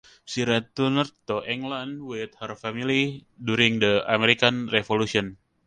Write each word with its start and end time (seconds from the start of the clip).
She 0.25 0.43
returned 0.43 1.11
to 1.27 1.43
England 1.47 2.01
with 2.03 2.33
her 2.39 2.55
family 2.55 3.23
during 3.39 3.77
the 3.77 4.03
American 4.11 4.65
Revolution. 4.67 5.37